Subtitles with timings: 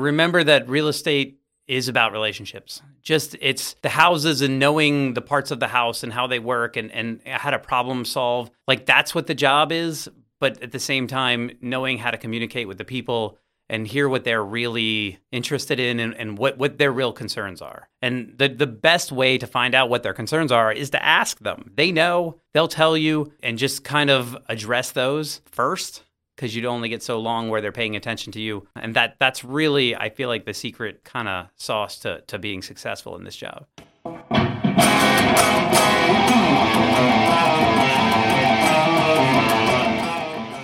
[0.00, 2.82] Remember that real estate is about relationships.
[3.02, 6.76] Just it's the houses and knowing the parts of the house and how they work
[6.76, 8.50] and, and how to problem solve.
[8.66, 10.08] Like that's what the job is.
[10.40, 13.38] But at the same time, knowing how to communicate with the people
[13.68, 17.88] and hear what they're really interested in and, and what, what their real concerns are.
[18.00, 21.40] And the, the best way to find out what their concerns are is to ask
[21.40, 21.72] them.
[21.74, 26.02] They know, they'll tell you, and just kind of address those first
[26.38, 28.64] because you'd only get so long where they're paying attention to you.
[28.76, 32.62] And that that's really, I feel like, the secret kind of sauce to, to being
[32.62, 33.66] successful in this job.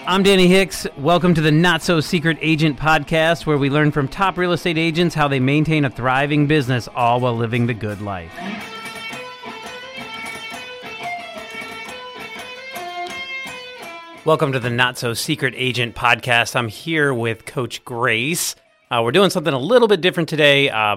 [0.07, 0.87] I'm Danny Hicks.
[0.97, 4.79] Welcome to the Not So Secret Agent podcast, where we learn from top real estate
[4.79, 8.31] agents how they maintain a thriving business all while living the good life.
[14.25, 16.57] Welcome to the Not So Secret Agent podcast.
[16.57, 18.57] I'm here with Coach Grace.
[18.91, 20.71] Uh, we're doing something a little bit different today.
[20.71, 20.97] Uh,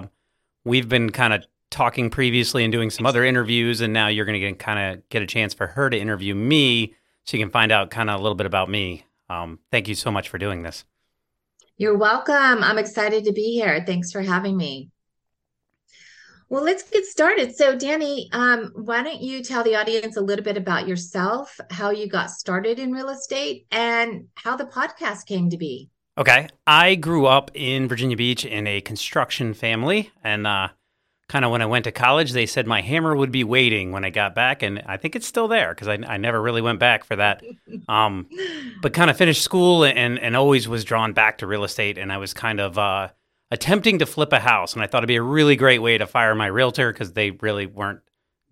[0.64, 4.40] we've been kind of talking previously and doing some other interviews, and now you're going
[4.40, 6.94] to kind of get a chance for her to interview me
[7.24, 9.04] so you can find out kind of a little bit about me.
[9.28, 10.86] Um, thank you so much for doing this.
[11.76, 12.64] You're welcome.
[12.64, 13.84] I'm excited to be here.
[13.84, 14.88] Thanks for having me.
[16.50, 17.54] Well, let's get started.
[17.54, 21.90] So, Danny, um, why don't you tell the audience a little bit about yourself, how
[21.90, 25.90] you got started in real estate, and how the podcast came to be?
[26.16, 26.48] Okay.
[26.66, 30.68] I grew up in Virginia Beach in a construction family, and uh,
[31.28, 34.06] kind of when I went to college, they said my hammer would be waiting when
[34.06, 36.78] I got back, and I think it's still there because I, I never really went
[36.78, 37.42] back for that.
[37.86, 38.28] Um,
[38.82, 42.12] but kind of finished school and and always was drawn back to real estate, and
[42.12, 43.08] I was kind of uh,
[43.50, 46.06] attempting to flip a house, and I thought it'd be a really great way to
[46.06, 48.00] fire my realtor because they really weren't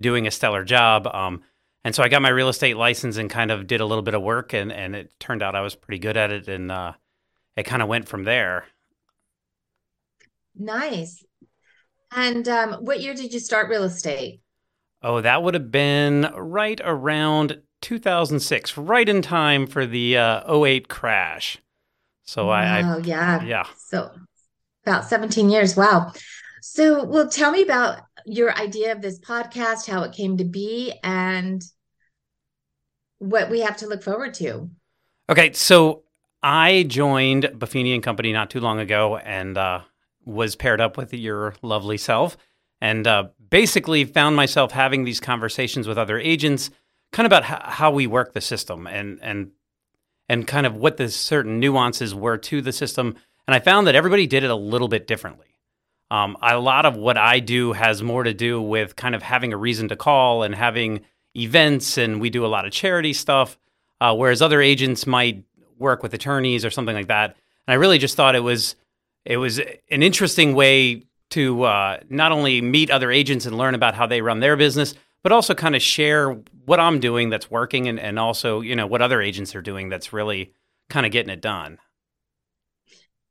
[0.01, 1.07] doing a stellar job.
[1.07, 1.43] Um,
[1.85, 4.15] and so I got my real estate license and kind of did a little bit
[4.15, 6.93] of work, and and it turned out I was pretty good at it, and uh,
[7.57, 8.65] it kind of went from there.
[10.55, 11.25] Nice.
[12.13, 14.41] And um, what year did you start real estate?
[15.03, 20.89] Oh, that would have been right around 2006, right in time for the uh, 08
[20.89, 21.59] crash.
[22.25, 23.67] So I, I, yeah, yeah.
[23.79, 24.11] So
[24.87, 25.77] about 17 years.
[25.77, 26.13] Wow.
[26.63, 30.93] So, well, tell me about your idea of this podcast, how it came to be,
[31.03, 31.63] and
[33.19, 34.71] what we have to look forward to.
[35.29, 36.03] Okay, so
[36.43, 39.81] I joined Buffini and Company not too long ago, and uh,
[40.25, 42.37] was paired up with your lovely self
[42.81, 46.71] and uh, basically found myself having these conversations with other agents
[47.13, 49.53] kind of about h- how we work the system and and
[50.29, 53.15] and kind of what the certain nuances were to the system
[53.47, 55.47] and i found that everybody did it a little bit differently
[56.11, 59.53] um, a lot of what i do has more to do with kind of having
[59.53, 61.01] a reason to call and having
[61.37, 63.59] events and we do a lot of charity stuff
[64.01, 65.45] uh, whereas other agents might
[65.79, 67.37] work with attorneys or something like that
[67.67, 68.77] and i really just thought it was
[69.25, 73.95] it was an interesting way to uh, not only meet other agents and learn about
[73.95, 76.31] how they run their business, but also kind of share
[76.65, 79.89] what I'm doing that's working and, and also, you know, what other agents are doing
[79.89, 80.53] that's really
[80.89, 81.79] kind of getting it done.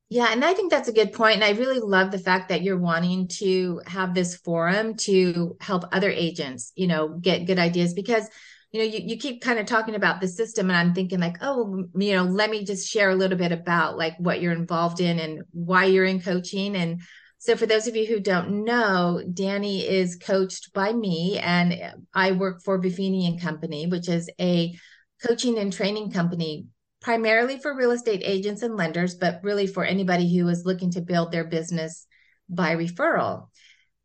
[0.09, 1.35] Yeah, and I think that's a good point.
[1.35, 5.83] And I really love the fact that you're wanting to have this forum to help
[5.91, 8.29] other agents, you know, get good ideas because
[8.71, 11.38] you know, you, you keep kind of talking about the system and I'm thinking like,
[11.41, 14.99] oh, you know, let me just share a little bit about like what you're involved
[14.99, 16.75] in and why you're in coaching.
[16.75, 17.01] And
[17.37, 22.33] so for those of you who don't know, Danny is coached by me and I
[22.33, 24.77] work for Buffini and Company, which is a
[25.25, 26.66] coaching and training company
[27.05, 31.01] primarily for real estate agents and lenders, but really for anybody who is looking to
[31.01, 32.07] build their business
[32.49, 33.49] by referral.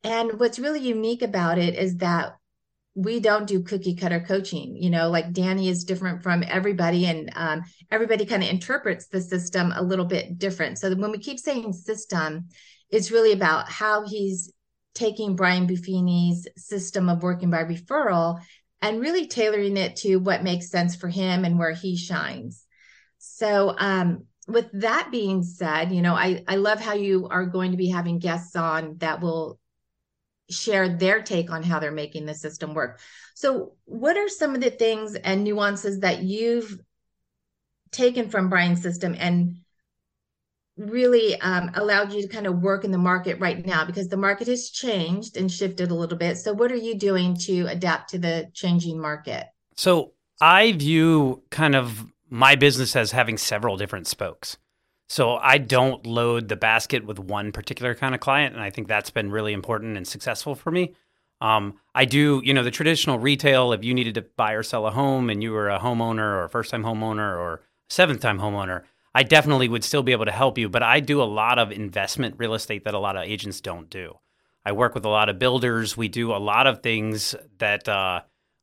[0.05, 2.35] And what's really unique about it is that
[2.95, 4.77] we don't do cookie cutter coaching.
[4.77, 9.23] You know like danny is different from everybody and um, everybody kind of interprets the
[9.23, 10.79] system a little bit different.
[10.79, 12.49] So when we keep saying system
[12.91, 14.53] it's really about how he's
[14.95, 18.41] taking brian buffini's system of working by referral
[18.83, 22.67] and really tailoring it to what makes sense for him and where he shines
[23.23, 27.71] so um, with that being said you know I, I love how you are going
[27.71, 29.61] to be having guests on that will
[30.51, 33.01] share their take on how they're making the system work.
[33.35, 36.79] So, what are some of the things and nuances that you've
[37.93, 39.57] taken from Brian's system and
[40.77, 43.85] really um, allowed you to kind of work in the market right now?
[43.85, 46.37] Because the market has changed and shifted a little bit.
[46.39, 49.47] So, what are you doing to adapt to the changing market?
[49.77, 54.57] So, I view kind of my business as having several different spokes.
[55.09, 58.87] So I don't load the basket with one particular kind of client, and I think
[58.87, 60.95] that's been really important and successful for me.
[61.41, 63.73] Um, I do, you know, the traditional retail.
[63.73, 66.45] If you needed to buy or sell a home, and you were a homeowner or
[66.45, 70.69] a first-time homeowner or seventh-time homeowner, I definitely would still be able to help you,
[70.69, 73.91] but I do a lot of investment real estate that a lot of agents don't
[73.91, 74.19] do.
[74.65, 75.97] I work with a lot of builders.
[75.97, 78.21] We do a lot of things that, uh,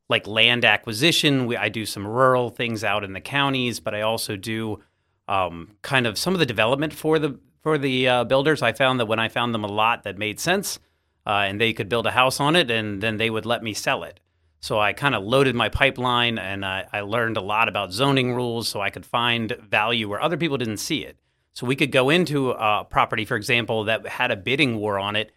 [0.09, 1.48] like land acquisition.
[1.48, 4.80] We, I do some rural things out in the counties, but I also do
[5.27, 8.62] um, kind of some of the development for the for the uh, builders.
[8.62, 10.80] I found that when I found them a lot that made sense,
[11.25, 13.74] uh, and they could build a house on it, and then they would let me
[13.74, 14.19] sell it.
[14.59, 18.33] So I kind of loaded my pipeline and I, I, learned a lot about zoning
[18.33, 21.18] rules so I could find value where other people didn't see it.
[21.53, 25.15] So we could go into a property, for example, that had a bidding war on
[25.15, 25.31] it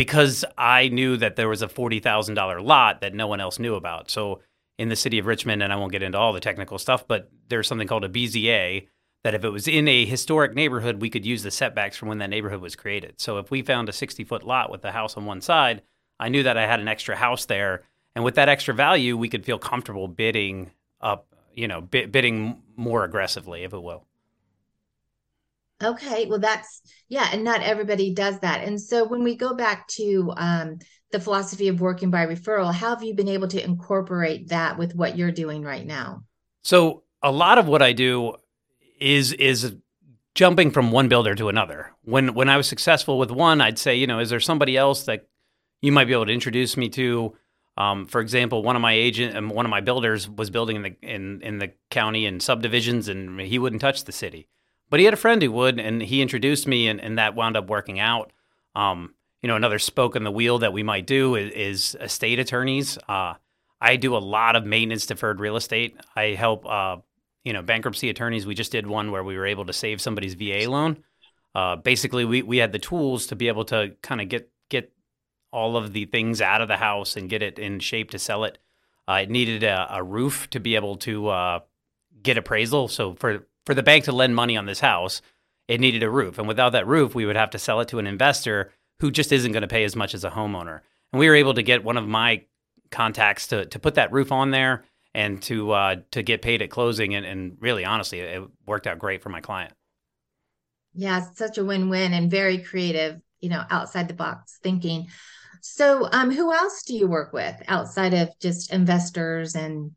[0.00, 4.10] because I knew that there was a $40,000 lot that no one else knew about.
[4.10, 4.40] So
[4.78, 7.30] in the city of Richmond, and I won't get into all the technical stuff, but
[7.48, 8.86] there's something called a BZA
[9.24, 12.16] that if it was in a historic neighborhood, we could use the setbacks from when
[12.16, 13.20] that neighborhood was created.
[13.20, 15.82] So if we found a 60 foot lot with a house on one side,
[16.18, 17.82] I knew that I had an extra house there
[18.14, 20.70] and with that extra value, we could feel comfortable bidding
[21.00, 24.06] up, you know, bidding more aggressively, if it will.
[25.82, 28.64] Okay, well, that's yeah, and not everybody does that.
[28.64, 30.78] And so when we go back to um,
[31.10, 34.94] the philosophy of working by referral, how have you been able to incorporate that with
[34.94, 36.22] what you're doing right now?
[36.62, 38.34] So a lot of what I do
[39.00, 39.74] is is
[40.34, 41.92] jumping from one builder to another.
[42.02, 45.04] When when I was successful with one, I'd say, you know, is there somebody else
[45.04, 45.26] that
[45.80, 47.36] you might be able to introduce me to?
[47.76, 50.76] Um, for example, one of my agent and um, one of my builders was building
[50.76, 54.48] in the in in the county and subdivisions, and he wouldn't touch the city.
[54.90, 57.56] But he had a friend who would, and he introduced me, and, and that wound
[57.56, 58.32] up working out.
[58.74, 62.38] Um, you know, another spoke in the wheel that we might do is, is estate
[62.38, 62.98] attorneys.
[63.08, 63.34] Uh,
[63.80, 65.96] I do a lot of maintenance deferred real estate.
[66.14, 66.96] I help, uh,
[67.44, 68.44] you know, bankruptcy attorneys.
[68.44, 71.02] We just did one where we were able to save somebody's VA loan.
[71.54, 74.92] Uh, basically, we, we had the tools to be able to kind of get get
[75.52, 78.44] all of the things out of the house and get it in shape to sell
[78.44, 78.58] it.
[79.08, 81.60] Uh, it needed a, a, roof to be able to uh,
[82.22, 82.86] get appraisal.
[82.86, 85.22] So for for the bank to lend money on this house,
[85.68, 87.98] it needed a roof, and without that roof, we would have to sell it to
[87.98, 90.80] an investor who just isn't going to pay as much as a homeowner.
[91.12, 92.44] And we were able to get one of my
[92.90, 94.84] contacts to to put that roof on there
[95.14, 97.14] and to uh, to get paid at closing.
[97.14, 99.72] And, and really, honestly, it worked out great for my client.
[100.92, 103.20] Yeah, it's such a win-win and very creative.
[103.40, 105.08] You know, outside the box thinking.
[105.62, 109.92] So, um, who else do you work with outside of just investors and?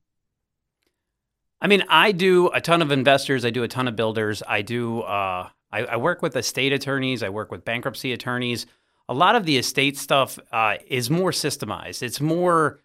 [1.63, 3.45] I mean, I do a ton of investors.
[3.45, 4.43] I do a ton of builders.
[4.45, 4.99] I do.
[4.99, 7.23] Uh, I, I, work with estate attorneys.
[7.23, 8.65] I work with bankruptcy attorneys.
[9.07, 12.03] A lot of the estate stuff uh, is more systemized.
[12.03, 12.81] It's more,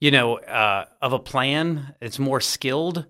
[0.00, 1.94] you know, uh, of a plan.
[2.00, 3.04] It's more skilled.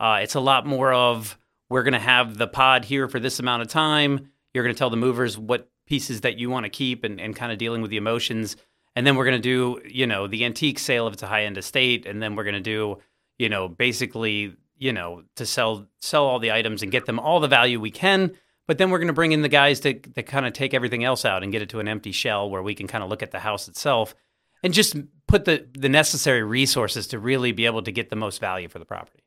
[0.00, 1.38] Uh, it's a lot more of
[1.70, 4.30] we're going to have the pod here for this amount of time.
[4.52, 7.36] You're going to tell the movers what pieces that you want to keep and, and
[7.36, 8.56] kind of dealing with the emotions.
[8.96, 11.44] And then we're going to do, you know, the antique sale if it's a high
[11.44, 12.04] end estate.
[12.04, 12.98] And then we're going to do,
[13.38, 17.40] you know, basically, you know, to sell sell all the items and get them all
[17.40, 18.32] the value we can.
[18.66, 21.04] But then we're going to bring in the guys to, to kind of take everything
[21.04, 23.22] else out and get it to an empty shell where we can kind of look
[23.22, 24.14] at the house itself
[24.62, 24.96] and just
[25.28, 28.80] put the, the necessary resources to really be able to get the most value for
[28.80, 29.22] the property.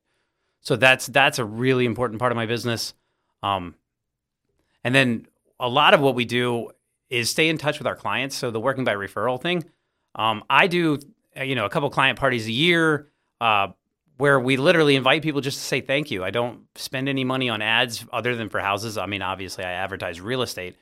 [0.62, 2.94] So that's that's a really important part of my business.
[3.42, 3.76] Um,
[4.84, 5.28] and then
[5.60, 6.72] a lot of what we do
[7.10, 8.36] is stay in touch with our clients.
[8.36, 9.64] So the working by referral thing,
[10.16, 11.00] um, I do,
[11.42, 13.08] you know, a couple client parties a year
[13.42, 13.70] uh,
[14.20, 16.24] where we literally invite people just to say thank you.
[16.24, 18.98] I don't spend any money on ads other than for houses.
[18.98, 20.76] I mean, obviously, I advertise real estate,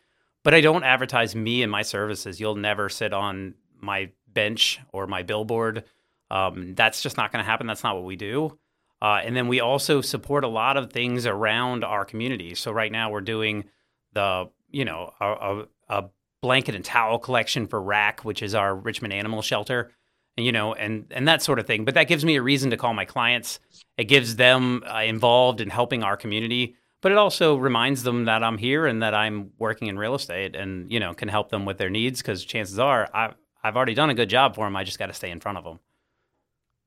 [0.43, 2.39] but I don't advertise me and my services.
[2.39, 5.83] You'll never sit on my bench or my billboard.
[6.29, 7.67] Um, that's just not going to happen.
[7.67, 8.57] That's not what we do.
[9.01, 12.55] Uh, and then we also support a lot of things around our community.
[12.55, 13.65] So right now we're doing
[14.13, 16.09] the you know, a, a, a
[16.41, 19.91] blanket and towel collection for RAC, which is our Richmond Animal Shelter,
[20.37, 21.83] and you know, and and that sort of thing.
[21.83, 23.59] But that gives me a reason to call my clients.
[23.97, 28.43] It gives them uh, involved in helping our community, but it also reminds them that
[28.43, 31.65] I'm here and that I'm working in real estate, and you know, can help them
[31.65, 32.21] with their needs.
[32.21, 34.75] Because chances are, I I've already done a good job for them.
[34.75, 35.79] I just got to stay in front of them.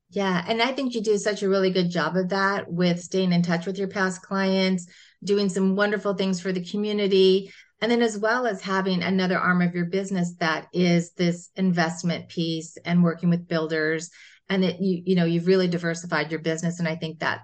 [0.09, 3.31] Yeah, and I think you do such a really good job of that with staying
[3.31, 4.87] in touch with your past clients,
[5.23, 9.61] doing some wonderful things for the community and then as well as having another arm
[9.61, 14.11] of your business that is this investment piece and working with builders
[14.49, 16.79] and that you you know you've really diversified your business.
[16.79, 17.41] And i think that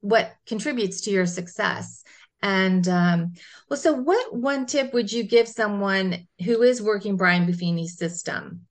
[0.00, 2.04] what contributes to your success.
[2.42, 3.32] And um,
[3.70, 8.66] well so what one tip would you give someone who is working brian buffini's system?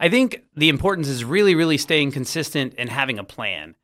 [0.00, 3.74] I think the importance is really really staying consistent and having a plan.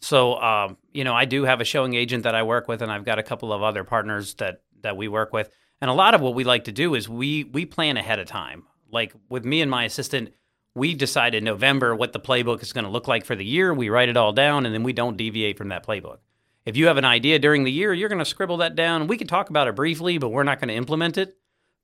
[0.00, 2.92] So um, you know i do have a showing agent that i work with and
[2.92, 6.14] i've got a couple of other partners that that we work with and a lot
[6.14, 8.64] of what we like to do is we we plan ahead of time.
[8.90, 10.32] Like with me and my assistant,
[10.74, 13.72] we decide in November what the playbook is going to look like for the year.
[13.72, 16.18] We write it all down, and then we don't deviate from that playbook.
[16.66, 19.06] if you have an idea during the year, you're going to scribble that down.
[19.06, 21.36] We can talk about it briefly, but we're not going to implement it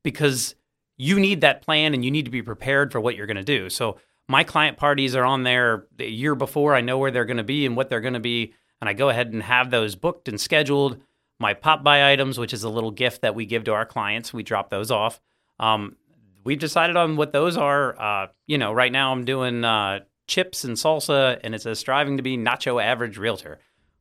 [0.03, 0.55] because
[0.97, 3.43] you need that plan and you need to be prepared for what you're going to
[3.43, 3.69] do.
[3.69, 3.99] So
[4.29, 6.75] my client parties are on there the year before.
[6.75, 8.93] I know where they're going to be and what they're going to be, and I
[8.93, 11.01] go ahead and have those booked and scheduled.
[11.39, 14.33] My pop by items, which is a little gift that we give to our clients,
[14.33, 15.21] we drop those off.
[15.61, 15.97] Um,
[16.45, 18.01] we've decided on what those are.
[18.01, 22.17] Uh, you know, right now I'm doing uh, chips and salsa, and it says striving
[22.17, 23.59] to be nacho average realtor,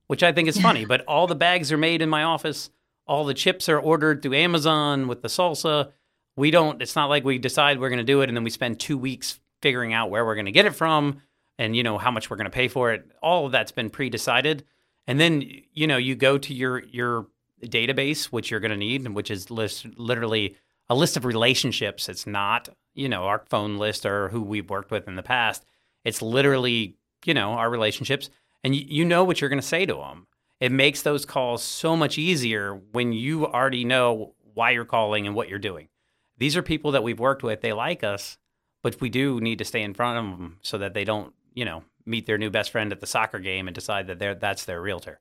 [0.07, 0.85] which I think is funny.
[0.87, 2.69] but all the bags are made in my office.
[3.07, 5.91] All the chips are ordered through Amazon with the salsa.
[6.37, 6.81] We don't.
[6.81, 8.97] It's not like we decide we're going to do it and then we spend two
[8.97, 11.21] weeks figuring out where we're going to get it from
[11.57, 13.09] and you know how much we're going to pay for it.
[13.21, 14.65] All of that's been pre-decided,
[15.07, 15.43] and then
[15.73, 17.27] you know you go to your your
[17.63, 20.55] database, which you're going to need, which is list literally
[20.89, 22.09] a list of relationships.
[22.09, 25.65] It's not you know our phone list or who we've worked with in the past.
[26.03, 28.29] It's literally you know our relationships,
[28.63, 30.27] and you, you know what you're going to say to them.
[30.59, 35.35] It makes those calls so much easier when you already know why you're calling and
[35.35, 35.89] what you're doing.
[36.37, 37.61] These are people that we've worked with.
[37.61, 38.37] They like us
[38.85, 41.65] but we do need to stay in front of them so that they don't, you
[41.65, 44.65] know, meet their new best friend at the soccer game and decide that they're that's
[44.65, 45.19] their realtor.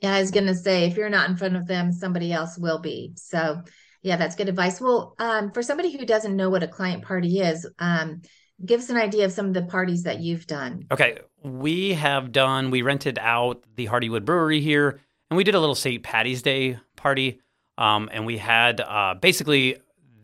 [0.00, 2.78] Yeah, I was gonna say if you're not in front of them, somebody else will
[2.78, 3.12] be.
[3.16, 3.62] So
[4.02, 4.80] yeah, that's good advice.
[4.80, 8.22] Well, um, for somebody who doesn't know what a client party is, um,
[8.64, 10.86] give us an idea of some of the parties that you've done.
[10.90, 12.70] Okay, we have done.
[12.70, 16.02] We rented out the Hardywood Brewery here, and we did a little St.
[16.02, 17.40] Patty's Day party.
[17.76, 19.78] Um, and we had uh, basically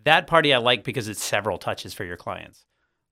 [0.04, 2.64] that party I like because it's several touches for your clients.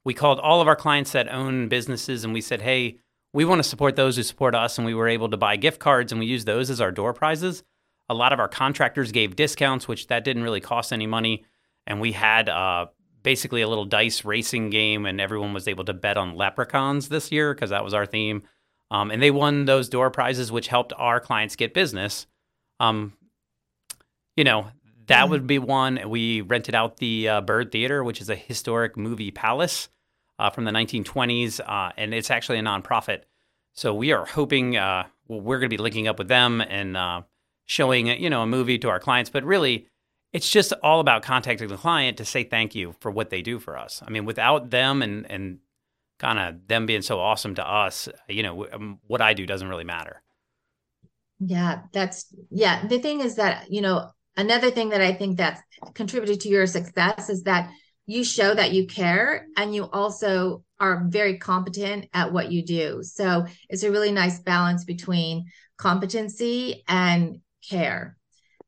[0.05, 2.99] We called all of our clients that own businesses and we said, hey,
[3.33, 4.79] we want to support those who support us.
[4.79, 7.13] And we were able to buy gift cards and we used those as our door
[7.13, 7.63] prizes.
[8.09, 11.45] A lot of our contractors gave discounts, which that didn't really cost any money.
[11.87, 12.87] And we had uh,
[13.23, 17.33] basically a little dice racing game, and everyone was able to bet on leprechauns this
[17.33, 18.43] year because that was our theme.
[18.91, 22.27] Um, and they won those door prizes, which helped our clients get business.
[22.79, 23.15] Um,
[24.37, 24.69] you know,
[25.07, 25.31] that mm-hmm.
[25.31, 26.01] would be one.
[26.09, 29.89] We rented out the uh, Byrd Theater, which is a historic movie palace
[30.39, 33.23] uh, from the 1920s, uh, and it's actually a nonprofit.
[33.73, 36.97] So we are hoping uh, well, we're going to be linking up with them and
[36.97, 37.23] uh,
[37.65, 39.31] showing you know a movie to our clients.
[39.31, 39.89] But really,
[40.33, 43.59] it's just all about contacting the client to say thank you for what they do
[43.59, 44.03] for us.
[44.07, 45.59] I mean, without them and and
[46.19, 49.69] kind of them being so awesome to us, you know, um, what I do doesn't
[49.69, 50.23] really matter.
[51.41, 52.87] Yeah, that's yeah.
[52.87, 55.61] The thing is that you know another thing that I think that's
[55.95, 57.71] contributed to your success is that
[58.07, 63.03] you show that you care and you also are very competent at what you do.
[63.03, 65.47] So it's a really nice balance between
[65.79, 68.17] competency and care.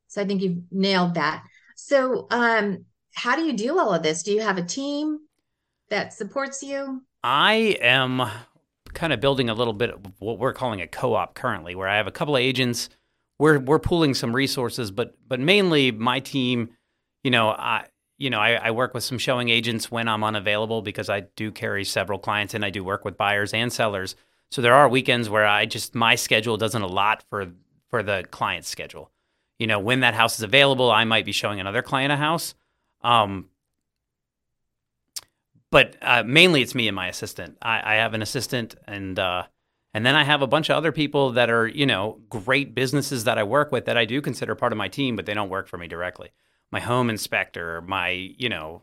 [0.09, 1.45] So I think you've nailed that.
[1.77, 4.23] So um how do you do all of this?
[4.23, 5.21] Do you have a team
[5.89, 7.03] that supports you?
[7.23, 8.23] I am
[8.93, 11.97] kind of building a little bit of what we're calling a co-op currently where I
[11.97, 12.89] have a couple of agents
[13.39, 16.71] we're we're pooling some resources, but but mainly my team,
[17.23, 17.87] you know, I
[18.19, 21.51] you know I, I work with some showing agents when I'm unavailable because I do
[21.51, 24.17] carry several clients and I do work with buyers and sellers.
[24.51, 27.53] So there are weekends where I just my schedule doesn't allot for
[27.89, 29.11] for the client's schedule.
[29.59, 32.55] You know, when that house is available, I might be showing another client a house.
[33.03, 33.47] Um,
[35.71, 37.57] but uh, mainly it's me and my assistant.
[37.61, 39.45] I, I have an assistant, and uh,
[39.97, 43.25] and then I have a bunch of other people that are, you know, great businesses
[43.25, 45.49] that I work with that I do consider part of my team, but they don't
[45.49, 46.33] work for me directly.
[46.71, 48.83] My home inspector, my, you know,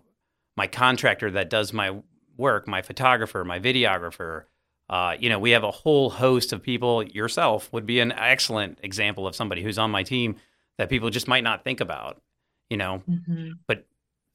[0.58, 2.02] my contractor that does my
[2.36, 4.46] work, my photographer, my videographer.
[4.90, 7.04] Uh, you know, we have a whole host of people.
[7.04, 10.38] Yourself would be an excellent example of somebody who's on my team
[10.80, 12.24] that people just might not think about,
[12.72, 13.04] you know.
[13.08, 13.52] Mm-hmm.
[13.68, 13.86] But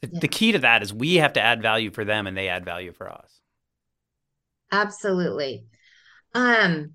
[0.00, 0.20] the, yeah.
[0.20, 2.64] the key to that is we have to add value for them and they add
[2.64, 3.40] value for us.
[4.70, 5.64] Absolutely.
[6.34, 6.92] Um,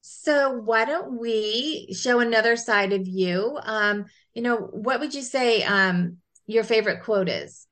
[0.00, 3.58] so why don't we show another side of you?
[3.62, 7.66] Um, you know, what would you say um your favorite quote is?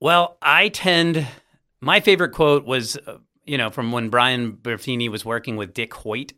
[0.00, 1.26] Well, I tend
[1.80, 5.94] my favorite quote was uh, you know from when Brian Buffini was working with Dick
[5.94, 6.32] Hoyt.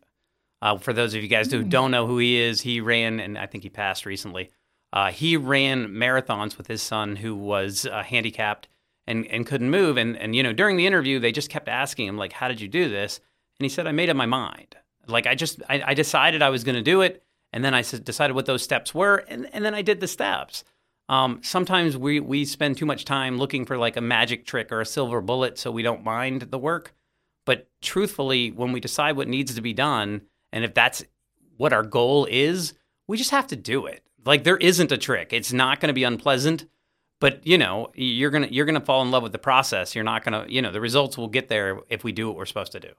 [0.61, 1.69] Uh, for those of you guys who mm.
[1.69, 4.51] don't know who he is, he ran and I think he passed recently.
[4.91, 8.67] Uh, he ran marathons with his son who was uh, handicapped
[9.07, 9.97] and, and couldn't move.
[9.97, 12.61] And, and, you know, during the interview, they just kept asking him, like, how did
[12.61, 13.19] you do this?
[13.59, 14.75] And he said, I made up my mind.
[15.07, 17.23] Like, I just, I, I decided I was going to do it.
[17.53, 19.23] And then I decided what those steps were.
[19.27, 20.65] And, and then I did the steps.
[21.09, 24.81] Um, sometimes we, we spend too much time looking for like a magic trick or
[24.81, 26.93] a silver bullet so we don't mind the work.
[27.45, 31.05] But truthfully, when we decide what needs to be done, and if that's
[31.55, 32.73] what our goal is,
[33.07, 34.03] we just have to do it.
[34.25, 35.31] Like, there isn't a trick.
[35.31, 36.65] It's not going to be unpleasant
[37.19, 40.23] but you know you're gonna you're gonna fall in love with the process you're not
[40.23, 42.79] gonna you know the results will get there if we do what we're supposed to
[42.79, 42.89] do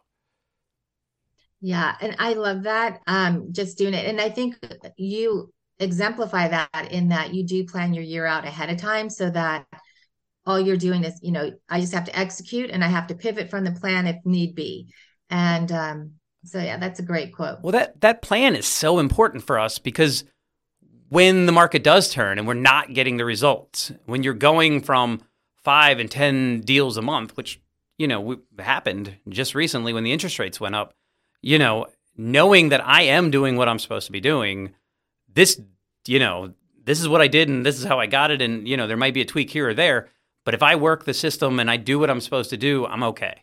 [1.60, 3.00] Yeah, and I love that.
[3.06, 4.06] Um, just doing it.
[4.06, 4.56] And I think
[4.96, 9.30] you exemplify that in that you do plan your year out ahead of time so
[9.30, 9.66] that
[10.46, 13.14] all you're doing is, you know, I just have to execute and I have to
[13.14, 14.92] pivot from the plan if need be.
[15.30, 16.12] And um,
[16.44, 17.58] so yeah, that's a great quote.
[17.62, 20.24] Well, that that plan is so important for us because
[21.08, 25.22] when the market does turn and we're not getting the results, when you're going from
[25.62, 27.60] five and 10 deals a month, which,
[27.96, 30.94] you know, happened just recently when the interest rates went up,
[31.42, 31.86] you know,
[32.16, 34.74] knowing that I am doing what I'm supposed to be doing,
[35.32, 35.60] this,
[36.06, 38.42] you know, this is what I did and this is how I got it.
[38.42, 40.08] And, you know, there might be a tweak here or there.
[40.44, 43.02] But if I work the system and I do what I'm supposed to do, I'm
[43.02, 43.42] okay.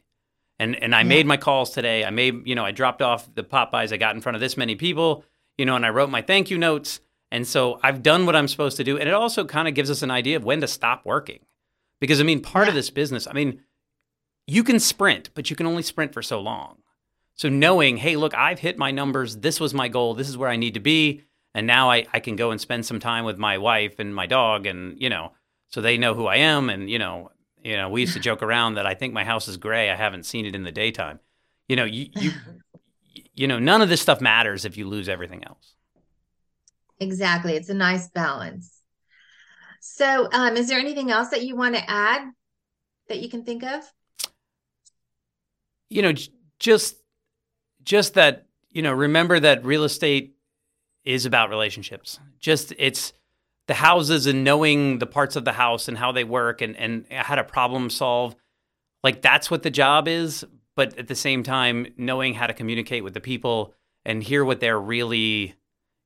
[0.58, 1.08] And and I yeah.
[1.08, 2.04] made my calls today.
[2.06, 3.94] I made, you know, I dropped off the pop-bys.
[3.94, 5.24] I got in front of this many people,
[5.58, 7.00] you know, and I wrote my thank you notes.
[7.36, 8.98] And so I've done what I'm supposed to do.
[8.98, 11.40] And it also kind of gives us an idea of when to stop working.
[12.00, 12.70] Because I mean, part yeah.
[12.70, 13.60] of this business, I mean,
[14.48, 16.78] you can sprint, but you can only sprint for so long.
[17.34, 19.36] So knowing, hey, look, I've hit my numbers.
[19.36, 20.14] This was my goal.
[20.14, 21.24] This is where I need to be.
[21.54, 24.28] And now I, I can go and spend some time with my wife and my
[24.28, 25.34] dog and, you know,
[25.68, 26.70] so they know who I am.
[26.70, 29.50] And, you know, you know, we used to joke around that I think my house
[29.50, 29.90] is gray.
[29.90, 31.20] I haven't seen it in the daytime.
[31.68, 32.32] You know, you, you,
[33.34, 35.76] you know, none of this stuff matters if you lose everything else.
[37.00, 37.54] Exactly.
[37.54, 38.72] It's a nice balance.
[39.82, 42.32] So, um, is there anything else that you want to add
[43.08, 43.84] that you can think of?
[45.90, 46.14] You know,
[46.60, 46.96] just
[47.84, 50.36] just that, you know, remember that real estate
[51.04, 52.20] is about relationships.
[52.40, 53.14] Just it's
[53.68, 57.06] the houses and knowing the parts of the house and how they work and and
[57.12, 58.36] how to problem solve.
[59.04, 60.44] Like that's what the job is,
[60.76, 64.60] but at the same time knowing how to communicate with the people and hear what
[64.60, 65.56] they're really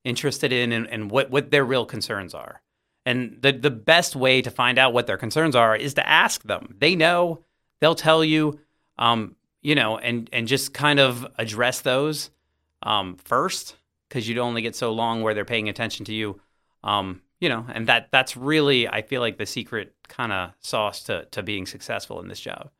[0.04, 2.62] interested in and, and what, what their real concerns are.
[3.06, 6.42] And the, the best way to find out what their concerns are is to ask
[6.42, 6.74] them.
[6.78, 7.44] They know,
[7.80, 8.60] they'll tell you,
[8.98, 12.30] um, you know, and, and just kind of address those
[12.82, 13.76] um, first
[14.08, 16.40] because you'd only get so long where they're paying attention to you.
[16.84, 21.02] Um, you know, and that that's really, I feel like the secret kind of sauce
[21.04, 22.70] to, to being successful in this job.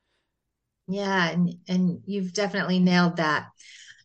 [0.86, 3.46] Yeah, and and you've definitely nailed that.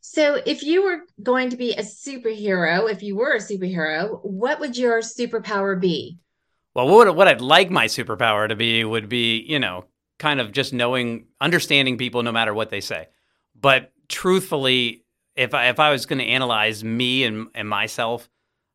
[0.07, 4.59] So, if you were going to be a superhero, if you were a superhero, what
[4.59, 6.19] would your superpower be?
[6.75, 9.85] Well, what, what I'd like my superpower to be would be, you know,
[10.19, 13.07] kind of just knowing, understanding people no matter what they say.
[13.59, 15.03] But truthfully,
[15.35, 18.29] if I, if I was going to analyze me and, and myself,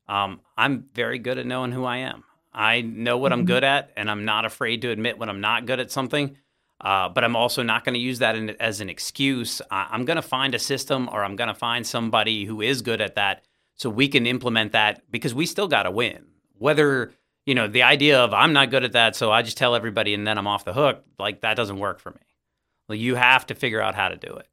[0.08, 2.24] um, I'm very good at knowing who I am.
[2.52, 3.42] I know what mm-hmm.
[3.42, 6.36] I'm good at, and I'm not afraid to admit when I'm not good at something.
[6.80, 9.60] Uh, but I'm also not going to use that in, as an excuse.
[9.70, 12.80] I, am going to find a system or I'm going to find somebody who is
[12.80, 13.44] good at that
[13.76, 16.26] so we can implement that because we still got to win.
[16.58, 17.12] Whether,
[17.44, 20.14] you know, the idea of I'm not good at that, so I just tell everybody
[20.14, 22.20] and then I'm off the hook, like that doesn't work for me.
[22.88, 24.48] Well, you have to figure out how to do it.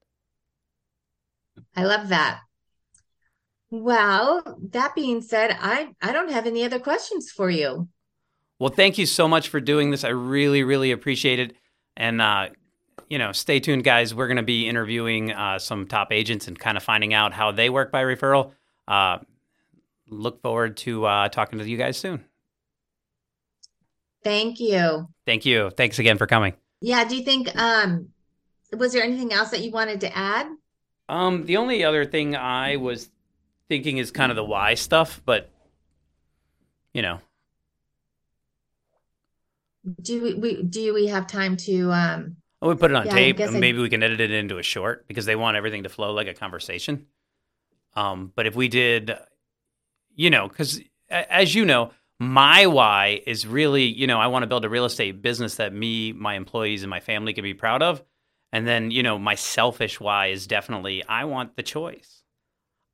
[1.75, 2.41] I love that.
[3.69, 7.87] Well, that being said, I, I don't have any other questions for you.
[8.59, 10.03] Well, thank you so much for doing this.
[10.03, 11.55] I really, really appreciate it.
[11.97, 12.49] And, uh,
[13.09, 14.13] you know, stay tuned, guys.
[14.13, 17.51] We're going to be interviewing uh, some top agents and kind of finding out how
[17.51, 18.51] they work by referral.
[18.87, 19.17] Uh,
[20.07, 22.23] look forward to uh, talking to you guys soon.
[24.23, 25.09] Thank you.
[25.25, 25.71] Thank you.
[25.71, 26.53] Thanks again for coming.
[26.81, 27.03] Yeah.
[27.05, 28.09] Do you think, um,
[28.71, 30.47] was there anything else that you wanted to add?
[31.09, 33.09] Um, the only other thing I was
[33.69, 35.49] thinking is kind of the why stuff, but,
[36.93, 37.19] you know,
[40.01, 43.39] do we, we do we have time to um we put it on yeah, tape
[43.39, 43.81] and maybe I...
[43.81, 46.33] we can edit it into a short because they want everything to flow like a
[46.33, 47.05] conversation.
[47.95, 49.15] Um but if we did
[50.15, 54.47] you know cuz as you know my why is really you know I want to
[54.47, 57.81] build a real estate business that me my employees and my family can be proud
[57.81, 58.03] of.
[58.51, 62.23] And then you know my selfish why is definitely I want the choice.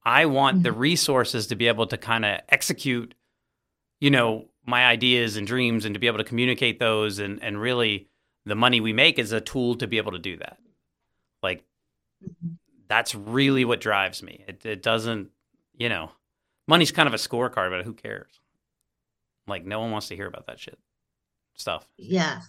[0.05, 0.63] I want mm-hmm.
[0.63, 3.15] the resources to be able to kind of execute
[4.01, 7.59] you know my ideas and dreams and to be able to communicate those and and
[7.59, 8.07] really
[8.45, 10.57] the money we make is a tool to be able to do that.
[11.41, 11.63] Like
[12.87, 14.43] that's really what drives me.
[14.47, 15.29] It, it doesn't
[15.75, 16.11] you know
[16.67, 18.39] money's kind of a scorecard but who cares?
[19.47, 20.79] Like no one wants to hear about that shit
[21.55, 21.87] stuff.
[21.97, 22.41] Yeah.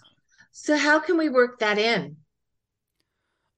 [0.51, 2.17] So how can we work that in?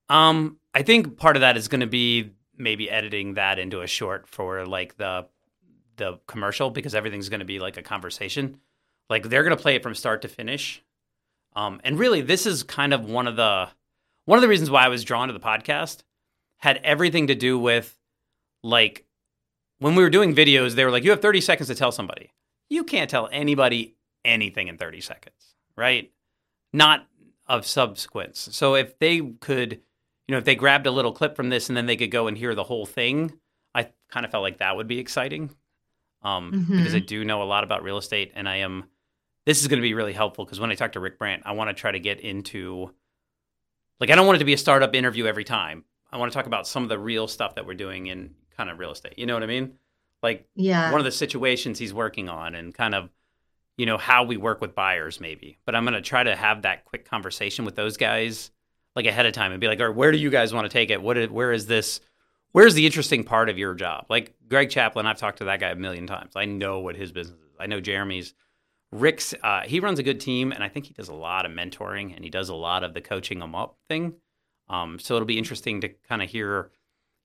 [0.10, 3.88] Um i think part of that is going to be maybe editing that into a
[3.88, 5.28] short for like the
[5.98, 8.60] the commercial because everything's going to be like a conversation.
[9.10, 10.84] Like they're going to play it from start to finish.
[11.56, 13.70] Um, and really, this is kind of one of the
[14.26, 16.04] one of the reasons why I was drawn to the podcast
[16.58, 17.98] had everything to do with
[18.64, 19.06] like
[19.80, 22.32] when we were doing videos, they were like, you have 30 seconds to tell somebody.
[22.70, 26.12] You can't tell anybody anything in 30 seconds, right?
[26.74, 27.08] Not
[27.48, 28.50] of subsequence.
[28.52, 29.74] So if they could,
[30.28, 32.28] you know, if they grabbed a little clip from this and then they could go
[32.28, 33.34] and hear the whole thing,
[33.74, 35.52] I kind of felt like that would be exciting.
[36.24, 36.78] Um, Mhm.
[36.78, 38.86] because I do know a lot about real estate and I am
[39.46, 41.54] this is going to be really helpful because when I talk to Rick Brandt, I
[41.54, 42.92] want to try to get into
[44.00, 45.86] like I don't want it to be a startup interview every time.
[46.12, 48.70] I want to talk about some of the real stuff that we're doing in kind
[48.70, 49.14] of real estate.
[49.18, 49.74] You know what I mean?
[50.24, 50.92] Like Yeah.
[50.92, 53.10] one of the situations he's working on and kind of
[53.78, 56.64] you know how we work with buyers maybe but i'm going to try to have
[56.64, 58.50] that quick conversation with those guys
[58.96, 60.70] like ahead of time and be like all right where do you guys want to
[60.74, 62.02] take it what is, where is this
[62.52, 65.70] where's the interesting part of your job like greg chaplin i've talked to that guy
[65.70, 68.34] a million times i know what his business is i know jeremy's
[68.92, 71.52] rick's uh, he runs a good team and i think he does a lot of
[71.52, 74.14] mentoring and he does a lot of the coaching them up thing
[74.70, 76.72] um, so it'll be interesting to kind of hear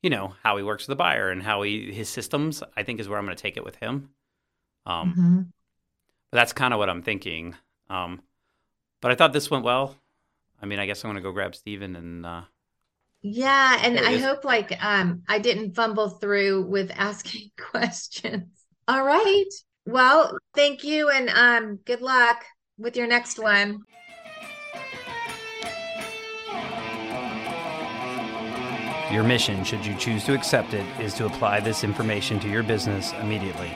[0.03, 2.99] you know how he works with the buyer and how he his systems i think
[3.01, 4.11] is where i'm going to take it with him
[4.87, 5.53] um, Mhm.
[6.33, 7.55] but that's kind of what I'm thinking.
[7.89, 8.21] Um,
[9.01, 9.95] but I thought this went well.
[10.61, 12.43] I mean, I guess I'm going to go grab Steven and uh,
[13.23, 18.49] Yeah, and I hope like um I didn't fumble through with asking questions.
[18.89, 19.45] All right.
[19.87, 22.45] Well, thank you and um good luck
[22.79, 23.81] with your next one.
[29.13, 32.63] Your mission, should you choose to accept it, is to apply this information to your
[32.63, 33.71] business immediately.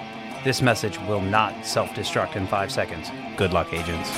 [0.44, 3.10] This message will not self destruct in five seconds.
[3.36, 4.10] Good luck, agents.